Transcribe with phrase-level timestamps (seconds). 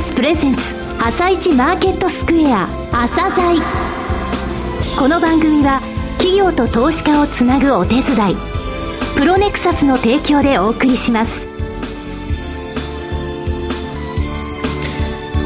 [0.00, 0.62] スプレゼンツ
[0.98, 3.60] 朝一マーケットスクエア朝鮮
[4.98, 5.80] この番組は
[6.16, 8.34] 企業と投資家をつなぐお手伝い
[9.18, 11.46] プロネクサスの提供でお送りします。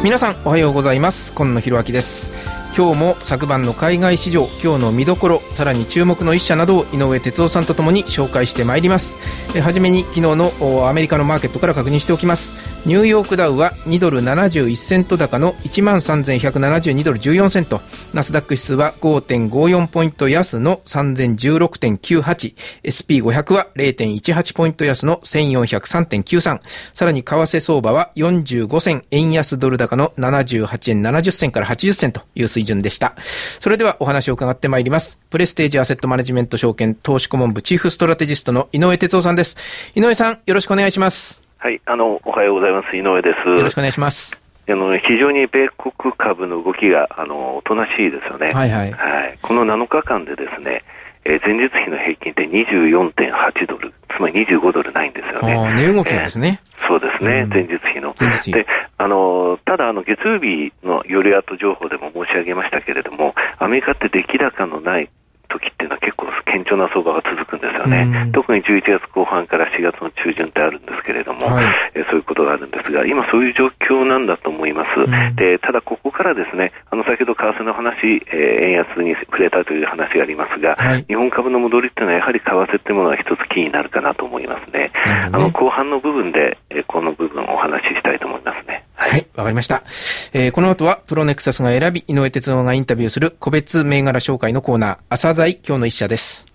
[0.04, 1.32] 皆さんおはようございます。
[1.32, 2.32] 今野博明です。
[2.76, 9.16] 今日も昨晩の海外市場今日の見どころさらに注目の一社などを井上哲夫さんとともに紹介してまいります。
[9.56, 12.63] えはじめに昨日のアメリカのマーケットから確認しておきます。
[12.86, 17.80] ニューヨークダウは2ドル71セント高の13,172ドル14セント。
[18.12, 22.54] ナスダック指数は5.54ポイント安の3016.98。
[22.84, 26.60] SP500 は0.18ポイント安の1403.93。
[26.92, 33.14] さらに為替相場は45銭円安ドル高の78円70銭から80銭という水準でした。
[33.60, 35.18] それではお話を伺ってまいります。
[35.30, 39.56] プレステージアセットマネジメント証券投資顧問部チーフストラテジストの井上哲夫さんです。
[39.94, 41.43] 井上さん、よろしくお願いします。
[41.64, 42.94] はい、あの、おはようございます。
[42.94, 43.48] 井上です。
[43.48, 44.38] よろしくお願いします。
[44.68, 48.52] あの非常に米国株の動きがあのおとなしいですよね。
[48.52, 48.92] はいはい。
[48.92, 49.38] はい。
[49.40, 50.84] この7日間でですね、
[51.24, 55.72] えー、前日比の平均って24.8ドル、つまり25ドルないんですよね。
[55.72, 58.14] 値動きですね、えー、そうですね、うん、前日比の。
[58.20, 58.52] 前日比。
[58.52, 58.66] で、
[58.98, 65.08] あの、ただあの月曜日のヨレアト情報でも申し上げましたけれども、アメリカって出来高のない
[65.54, 84.74] 時っていうのは結構顕著な相場が続くんですよね、うん、特に11月後半から4月の中旬ってあるんですけれども、はい、えそういうことがあるんですが、今、そういう状況なんだと思います、うん、でただ、ここからですねあの先ほど為替の話、えー、円安に触れたという話がありますが、はい、日本株の戻りっていうのは、やはり為替っていうものは一つキーになるかなと思いますね。
[84.84, 84.90] ね。
[85.04, 88.83] あの後半の部分で、えー、この部分をお話ししたいと思いますね。
[89.14, 89.84] はい、わ、かりました。
[90.32, 96.46] えー、この後は、プロネクサスが選び、井上哲夫がインタビューする個別銘柄紹介のコーナー、朝鮮今日の一社です。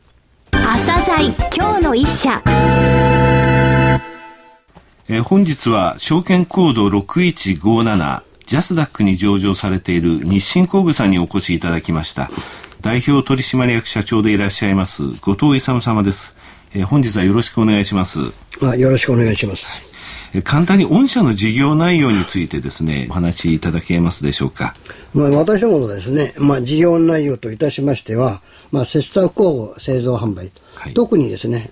[0.51, 2.43] 朝鮮今日の一社。
[5.07, 12.29] えー、本日は、証券コード6157、ジャスダックに上場されている日清工具さんにお越しいただきました。
[12.81, 16.37] 代表取締役社長でいらっしゃいます、後藤勇様です。
[16.73, 18.19] えー、本日はよろしくお願いします。
[18.61, 19.88] あよろしくお願いします。
[20.43, 24.75] 簡単に御社の事業内容についてですね、お話しいただけますでしょうか？
[25.13, 28.41] まあ、私どものですね、まあ、事業内容といたしましては、
[28.71, 31.71] まあ、切削工具製造販売、はい、特にですね、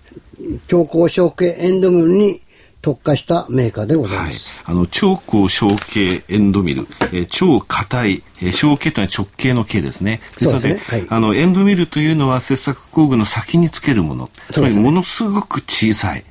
[0.68, 2.42] 超高小径エンドミルに
[2.82, 4.50] 特化したメーカーでございます。
[4.64, 10.22] はい、あの、超高小径エンドミル、えー、超硬い、えー、小径というのは直径の径ですね。
[10.40, 14.30] ですので、ねはい、あの、エンドミルというのは切削工具の先につけるもの。
[14.52, 16.24] つまり、ものすごく小さい。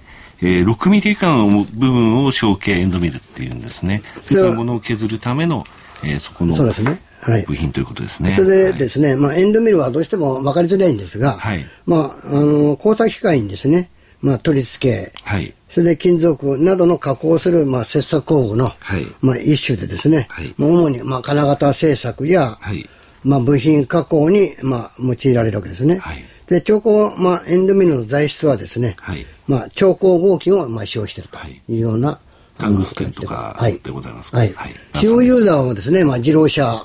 [0.42, 4.02] えー、6ミリ以下の部分を小径エンドミルっていうんですね。
[4.26, 5.64] そのものを削るための、
[6.04, 7.00] えー、そこのそうですね。
[7.22, 8.34] はい、部品ということですね。
[8.36, 22.88] それでですね、はい、まあ、エンドミルはどうしても分かりづらいんですが、はい、まあ、あの、工作機械にですね、まあ、取り付け、はい、それで金属などの加工する、まあ、切削工具の、はい、まあ、一種でですね、はい、まあ、主に、まあ、金型製作や、はい、
[23.24, 25.98] まあ、部品加工に、まあ、用いられるわけですね。
[25.98, 31.38] はいで、超高、まあ、エンドミルの材質はですね、はい、まあ、超高合金を、まあ、使用していると
[31.72, 32.18] いうような、
[32.58, 34.52] タングステンとかでございますか、はい。
[34.54, 34.74] はい。
[34.94, 36.84] 使用ユーザーはですね、まあ、自動車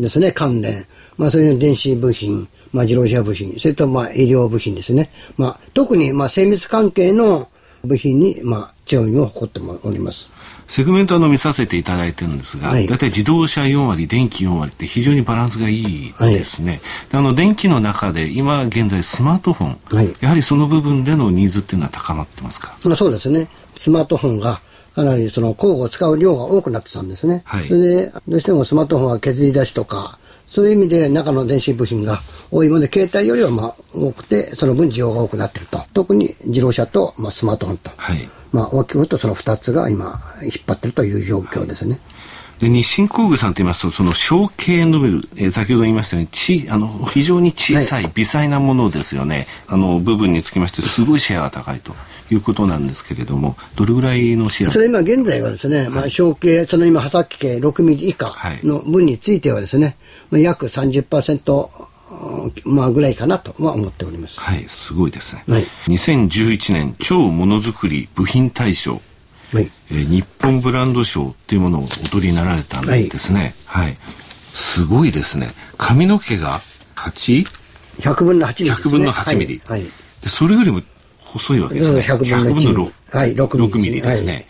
[0.00, 5.10] ですね、関連、まあ、そういう電子部品、まあ、自動車部品、それと、まあ、医療部品ですね。
[5.36, 7.48] まあ、特に、まあ、精密関係の
[7.84, 10.30] 部品に、まあ、強みを誇っております。
[10.66, 16.80] セグメントの見させていただいてるんですが、はい、大体自動車4割、電気4割って非常にバランスがいいですね。
[17.10, 23.48] はい、あの電気の中で今現在スマートフォン、はい、やはりその部分でのニーズっていうのは高まってますか、まあ、そうですね。
[23.76, 24.60] スマートフォンが
[24.94, 27.42] かなりその工具を使う量が多くなってたんですね。
[27.44, 30.18] はい、それでどうしてもスマートフォンは削り出しとか
[30.54, 32.20] そういう意味で中の電子部品が
[32.52, 35.82] 多いので、携帯よりはまあ多くて、その分需要が多くなってると。
[35.92, 37.90] 特に自動車と、まあ、スマートフォンと。
[37.96, 41.98] はい、まあ大きく言うとその2つが今引っ張ってるという状況ですね。
[42.60, 51.96] で日清工具さんと言いますと、その小径のビル、えー、先ほど言いましたように、ちあの非常に小さい、微細なものですよね、あの部分につきまして、すごいシェアが高いと
[52.30, 59.96] いうことなんですけれども、どれぐらいのシェアそれ今現在はですね、はい、まあ、小径、その今、刃先径6ミリ以下の分についてはですね、
[60.30, 61.68] まあ、約30%、
[62.64, 64.40] まあぐらいかなとは思っております。
[64.40, 65.44] はい、すごいですね。
[65.48, 69.00] はい、2011年超ものづくり部品大賞、
[69.52, 73.54] はいえー、日本ブランド賞っていうものをお取りになられたんですね。
[73.66, 73.96] はい、はい、
[74.52, 75.50] すごいですね。
[75.76, 76.60] 髪の毛が
[76.96, 79.62] 8?100 分の8ミリ、ね、100分の8ミリ。
[79.66, 79.90] はい、はい、
[80.22, 80.82] でそれよりも
[81.34, 82.00] 細いわけですね。
[82.00, 82.18] 100
[82.54, 84.00] 分の 6, はい、6ミリ。
[84.00, 84.46] ですね。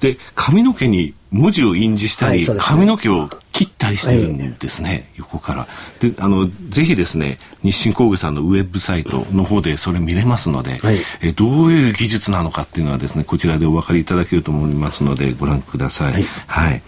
[0.00, 5.68] で、髪の毛に文字を印字したり、髪の毛を切ったりりしてるんですね、はい、横から。
[6.00, 16.12] で、あの、ぜひですね、日清工具さんのウェブサイトの方でそれ見れますので、はい、えどういう技術なのかっていうのはですね、こちらでお分かりいただけると思いますので、ご覧ください。
[16.12, 16.82] はい、はい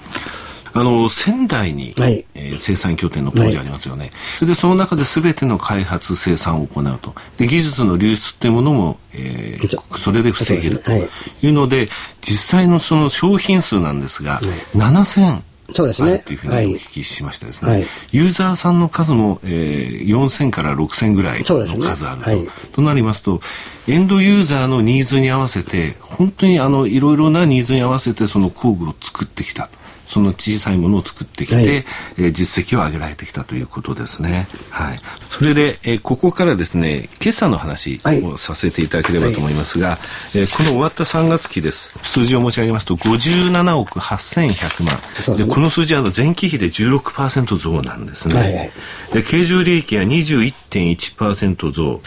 [0.77, 7.15] あの仙台に、はい、えー、生産拠点の工場ありますよね、はい、それでその中で全ての開発生産を行うと。
[7.39, 11.51] で技術の流出っていうものも、えー、それで防げるとい。
[11.51, 11.89] うので、
[12.23, 14.45] 実際のその商品数なんですが、はい、
[14.77, 15.43] 7000
[15.73, 16.19] そうですね。
[16.19, 17.71] というふうにお聞きしましたですね。
[17.71, 22.31] はい、ユーザーさんの数も、えー、4000から6000ぐらいの数あると。
[22.31, 23.41] ねはい、となりますと、
[23.89, 29.69] エンドユーザーのニーズに合わせて、本当にあの、いろいろなニーズに合わせてその工具を作ってきた。
[29.69, 29.84] と。
[30.07, 34.47] その小さいものを作ってきて、はい、えー、実績を上げられてきたということですね。
[34.71, 34.99] はい。
[35.31, 39.95] それで、えー、ここからですね、決算の話をさせていただければと思いますが、は
[40.35, 41.99] い、えー、この終わった3月期です。
[42.03, 45.37] 数字を申し上げますと、57億8100万。
[45.37, 48.35] で、ね、この数字は前期比で16%増なんですね。
[48.35, 48.73] はいはい、
[49.13, 52.01] で、経常利益は21.1%増。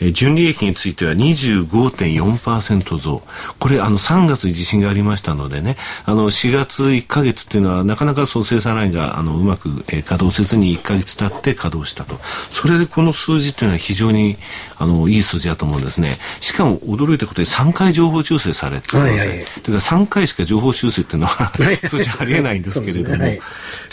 [0.00, 3.22] えー、純利益については25.4%増。
[3.58, 12.16] これ、あの、3月に地震がありましたのでね、あの、4月1ヶ月っていうのはなかなかそう生産ラインがあのうまく、えー、稼働せずに1か月経って稼働したと。
[12.50, 14.36] それでこの数字っていうのは非常に
[14.78, 16.18] あのいい数字だと思うんですね。
[16.40, 21.52] しかも驚いたことに3回情報修正されてるんです、はいはい、だから3回しか情報修正っていうのは
[21.88, 23.40] 数字ありえないんですけれども、はい、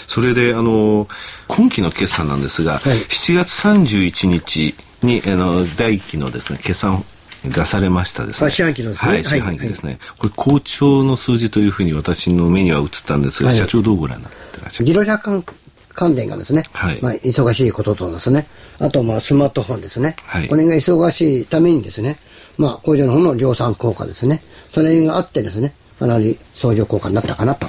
[0.08, 1.08] それであの
[1.48, 7.04] 今期の決算なんですが、はい、7月31日にあの第1期のですね決算
[7.46, 8.52] 出されましたですね。
[8.52, 9.12] 四半期のですね。
[9.12, 10.00] はい、四半期ですね。
[10.18, 15.46] これ好調の数字というふうに私の目には映ったんですが、社長どうご覧になってらっしゃる自動車関
[15.94, 18.48] 関連がですね、はい、まあ、忙しいこととですね、
[18.80, 22.18] あとまあスマートフォンですね、はい、これが忙しいためにですね、
[22.58, 27.68] まあ工場の方の量産効果ですね、それがあってですね、かなり相乗効果になったかなと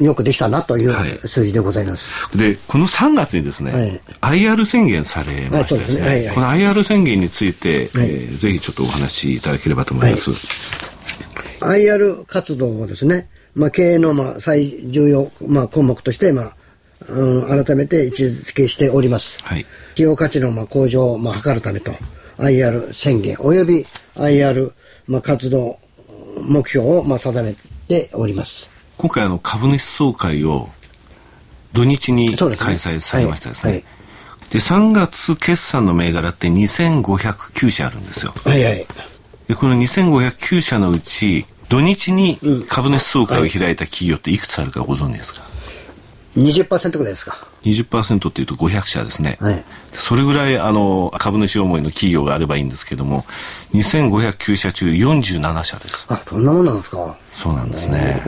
[0.00, 2.26] よくできたなという数字でございます。
[2.26, 6.06] はい、で、この3月にですね、はい、IR 宣言されましたですね。
[6.06, 10.30] はい、この IR 宣言について、はい、えー、ぜひちょっっとお話しいただければと思います。
[11.64, 16.56] はい、IR 活動をですね、まあ、経営のまあ最重要、まあ、項目として、まあ
[17.08, 19.38] うん、改めて位置づけしております。
[19.42, 21.92] はい、企業価値のまあ向上をまあ図るためと、
[22.38, 23.86] IR 宣言及び
[24.16, 24.72] IR
[25.06, 25.78] まあ活動
[26.48, 27.54] 目標をまあ定め
[27.88, 28.73] ております。
[28.96, 30.68] 今回あの株主総会を
[31.72, 32.46] 土日に開
[32.76, 33.84] 催されましたですね。
[34.50, 38.32] で、3月決算の銘柄って2509社あるんですよ。
[38.44, 38.86] はいはい。
[39.48, 42.38] で、この2509社のうち、土日に
[42.68, 45.42] 株主総会を開いた企業っていくつあるかご存知ですか、
[46.36, 47.46] うん、20%ぐらいですか。
[47.62, 49.38] 20%っていうと500社ですね。
[49.40, 49.64] はい、
[49.94, 53.24] それぐらいあの株主思いの企業があればいいんですけども、
[53.72, 56.06] 2509社中47社です。
[56.08, 57.16] あ、そんなもんなんですか。
[57.32, 58.22] そうなんですね。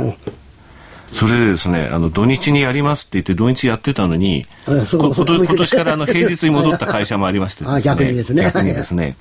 [1.17, 7.81] それでですね、あの、土日にやりますって言って土日やってたのに、今年からあの平日に戻った会社もありましてですね。
[7.83, 8.43] 逆にですね。
[8.43, 9.17] 逆にですね。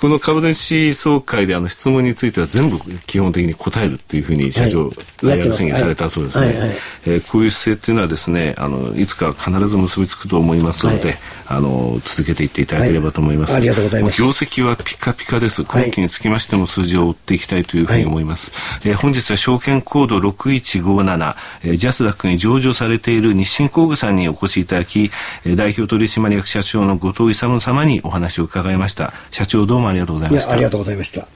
[0.00, 6.70] この株主総会であの質問については全部基本的に答えるっていうふうに社長、はい、宣言されたそうですね、はいはい、
[7.06, 11.18] えー、こういう姿勢っていうのはですねあのいつか必ず結びつくと思いますので、はい、
[11.48, 14.22] あの続けていっていただければと思います、ありがとうございます。
[14.22, 15.64] 業績はピカピカです。
[15.64, 25.10] 今期につきましても数字を追っていきたいというふうに思います、はい、えー、本日は証券コード6157、えー、ジャスダックに上場されている日清工具さんにお越しいただき、
[25.44, 29.12] えー、代表取締役社長の後藤勇様にお話を伺いました。
[29.30, 30.52] 社長どうもありがとうございました。
[30.52, 31.28] ありがとうございました。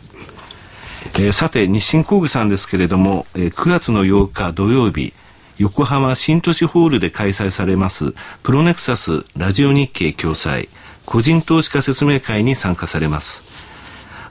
[1.16, 5.12] えー、さて、日清工具さんですけれども、えー、9月の8日土曜日、
[5.58, 8.12] 横浜新都市ホールで開催されます
[8.42, 10.68] プロネクサスラジオ日経共催
[11.06, 13.54] 個人投資家説明会に参加されます。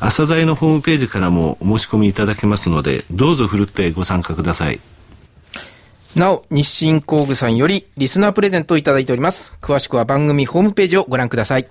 [0.06, 4.82] 朝鮮のホームページからもお申し込みいただけますのでどうぞふるってご参加ください
[6.20, 9.58] なお、日清工具さんよりリスナープレゼントをいただいております。
[9.62, 11.68] 詳しくは番組ホームページをご覧ください。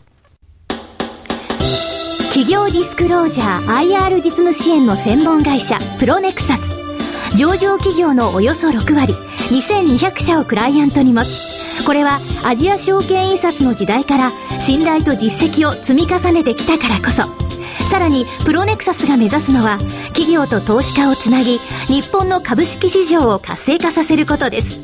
[2.32, 6.74] 企業ディスクロージャー IR 実務支援の専門会社プロネクサス
[7.36, 9.12] 上場企業のおよそ6割
[9.50, 17.41] 2200社をクライアントに持つこれはアジア証券印刷の時代から信頼と実績を積み重ねてきたからこそ
[17.92, 19.76] さらにプロネクサスが目指すのは
[20.14, 21.58] 企業と投資家をつなぎ
[21.88, 24.80] 日本の株式市場を活性化させることです。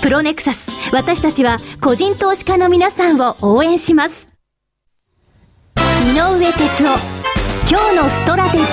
[0.00, 4.26] プロネクサス私たちは個人投資家の皆さんを応援します。
[5.76, 6.98] 井上哲夫
[7.68, 8.66] 今日のストラテジー。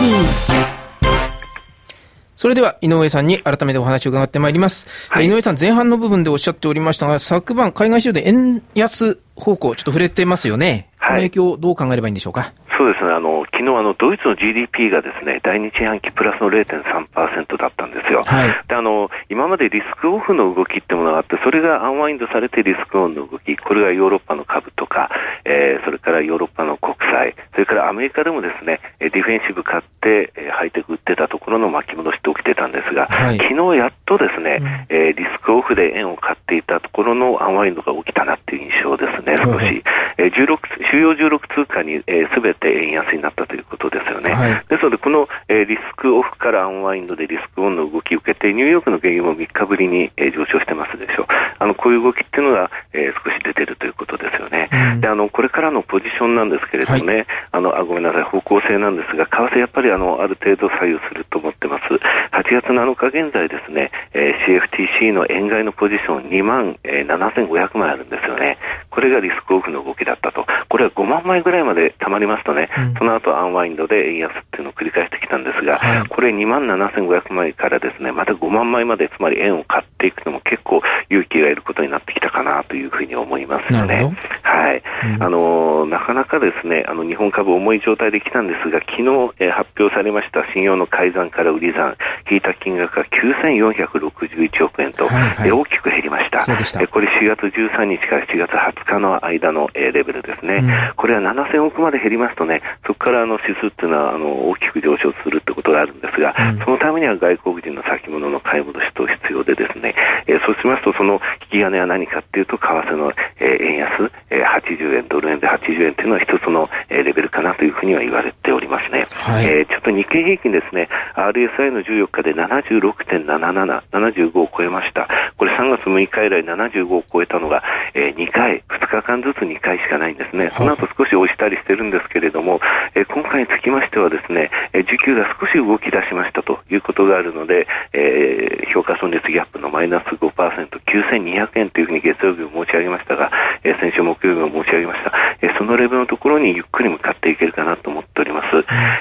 [2.38, 12.54] それでは井上さんに改めてお話を伺ってまいります、はい、井上さん前半の部分でおっしゃっておりましたが昨晩海外市場で円安方向ちょっと触れてますよね、はい、この影響どう考えればいいんでしょうか？
[12.78, 25.10] そうですね、あの昨日あのドイツの GDP がですね第二四半期プラスの0.3%だったんですよ、はい、であの今までリスクオフの動きってものがあって、それがアンワインドされてリスクオンの動き、これがヨーロッパの株とか、
[25.44, 39.84] えー、それからヨーロッパの国債、それからアメリカでもですねディフェンシブ買って、えー、ハイテク売ってたところの巻き戻しって起きてたんですが、はい、昨日やっとですね、うん、えー、リスクオフで円を買っていたところのアンワインドが起きたなっていう印象ですね、少し。
[40.18, 40.58] えー、16
[40.92, 42.06] 主要16通貨にす
[42.42, 44.32] べ、えー、て円安になったということですよね。
[44.32, 51.26] はい、ですので、この、えー、リスクオフからアンワインドでリスクオンの動きを受けて、ニューヨークの原油も3日ぶりに、えー、上昇してますでしょう。
[51.60, 54.70] あの、こういう動きっていうのが、えー、少し出てるということですよね。
[54.72, 61.84] うん、で、あの、これからのポジションなんですけれどもね、はい、あの、あ、ごめんなさい、方向性なんですが、為替やっぱりあの、ある程度左右すると思ってます。
[62.32, 68.58] 8月7日現在ですね、えー、CFTC の円買いのポジション2万、えー、7500枚あるんですよね。
[68.90, 70.47] これがリスクオフの動きだったと。
[70.78, 84.16] これは5万枚ぐらいまでたまりますとね、うん、その後アンワインドで円安っていうのを繰り返してきたんですが、はい、これ2万7500枚からですね、また5万枚まで、つまり円を買っていくのも結構勇気がいることになってきたかなというふうに思いますよね。
[84.44, 84.84] はい。
[85.16, 89.02] うん、あのなかなかですね、あの日本株重い状態で来たんですが、昨日、
[89.40, 91.96] えー、発表されました信用の改ざんから売り算、
[92.30, 96.44] 引いた金額が9461億円と、はいはい、大きく減りました。
[96.44, 96.86] そうでした。
[96.88, 109.87] これ4月13日から7月20日の間の、えー、レベルですね、うん、これは7000億まで減りますとね、そこからあの指数っていうのはあの大きく上昇するってことがあるんですが、うん、そのためには外国人の先物の買い戻しと必要でですね、
[110.28, 111.20] えー、そうしますと、その
[111.52, 119.06] 引き金は何かっていうと、為替の、えー、円安、えー、80円、ドル円で80円っていうのは一つの、えー、レベルかなというふうには言われておりますね。
[119.14, 125.08] はい、えー、ちょっと日経平均ですね、RSI の14日で76.77、75を超えました。
[125.38, 127.64] これ3月6日以来75を超えたのが、
[127.94, 130.50] えー、2回、2日間ずつ2回しかないんですね。
[130.52, 132.60] その後少し押したりしてるんですけれども、
[132.96, 143.30] えー、今回につきましてはですね、えー、需給が少し動き出しましたということがあるので、えー、評価損率ギャップのマイナス5%、9200円というふうに月曜日も申し上げましたが、
[143.64, 145.14] えー、先週木曜日も申し上げました。
[145.40, 148.48] えー、そのレベルのところにゆっくり向かっていけるかなと思っております。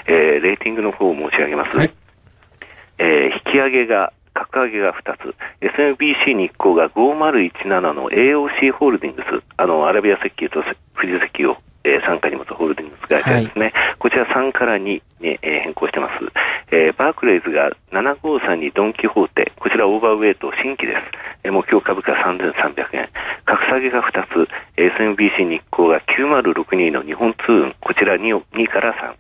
[0.05, 1.79] えー、レーティングの方を申し上げます。
[1.79, 1.91] はい、
[2.99, 10.63] えー、引き上げが格上げが2つ、SMBC 日興が5017の AOC ホールディングス、あのアラビア石油と
[10.95, 16.25] 富士石油を、えー、傘下に持つホールディングス会社ですね、はい、こちら3から2に、えー、変更してます。
[16.73, 21.03] えー、バークレイズが753にドン・キホーテ、こちらオーバーウェイト新規です。
[21.45, 23.09] えー、目標株価3300円。
[23.45, 29.15] 格下げが2つ、SMBC 日興が9062の日本通運、こちら 2, 2から3。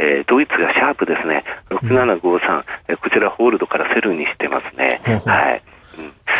[0.00, 5.00] えー、ドイツがシャープですね、6753、うん、こちらホールドからセルにしてますね。
[5.24, 5.62] はい。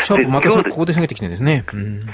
[0.03, 1.65] シャープまたここで下げてきてるんですね。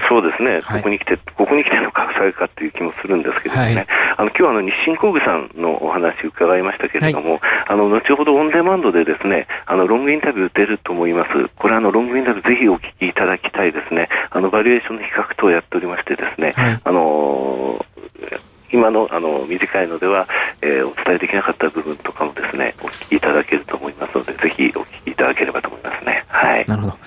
[0.09, 3.87] そうですね、ここに来て、ここに来ての格下げかっていう気もするんですけどね、はい、
[4.17, 11.49] あの今日はあの日清工具さんのお話伺いましたけれども、はい、あの後ほどオンデマンドでですね、あのロングインタビュー出ると思います。
[11.55, 14.09] これあのロングインタビューぜひお聞きいただきたいですね。
[14.31, 17.85] あのバリエーションの比較等をやっておりましてですね、はい、あの
[18.71, 20.27] 今のあの短いのでは、
[20.61, 26.25] えー、お伝えできなかった部分とかもですね、お聞きいただけると思いますので、ぜひお聞きいただければと思いますね。
[26.27, 26.65] はい。
[26.65, 26.97] なるほど。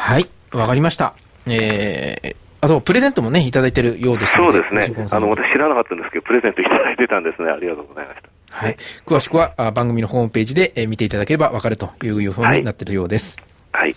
[0.00, 1.14] はい、わかりました。
[1.46, 4.90] えー、あと、プレゼントもね、いただいてるようですそうですね。
[5.10, 7.50] あの、私知らなかったんですけど、プレゼントいただいてたんですね。
[7.50, 8.56] ありがとうございました。
[8.56, 8.76] はい。
[9.04, 13.36] 詳しくはあ番組のホームページで、えー、見ていただければわかるというふうになっているようです。
[13.72, 13.82] はい。
[13.82, 13.96] はい、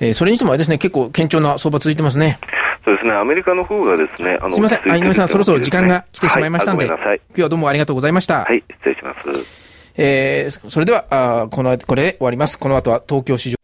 [0.00, 2.38] えー、それにしてもあれですね、結構堅調な相場続いてますね。
[2.82, 8.44] そうですね、アメリカの方がですね、あのすみません、井上さん、そろそろ時間が来てしまいましたので、はい、今日はどうもありがとうございました。
[8.44, 9.28] はい、失礼します。
[9.96, 12.58] えー、それでは、あこの、これで終わります。
[12.58, 13.63] この後は東京市場。